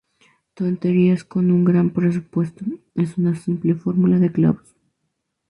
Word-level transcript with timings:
Tonterías 0.55 1.23
con 1.23 1.51
un 1.51 1.63
gran 1.63 1.91
presupuesto, 1.91 2.65
es 2.95 3.19
una 3.19 3.35
simple 3.39 3.75
fórmula 3.75 4.17
de 4.17 4.31
clavos... 4.31 4.75